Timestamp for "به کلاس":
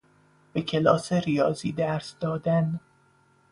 0.53-1.11